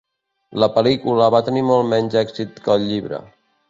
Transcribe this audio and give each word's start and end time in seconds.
La 0.63 0.69
pel·lícula 0.77 1.29
va 1.37 1.43
tenir 1.51 1.65
molt 1.69 1.91
menys 1.93 2.19
èxit 2.27 2.63
que 2.67 2.77
el 2.79 2.91
llibre. 2.93 3.27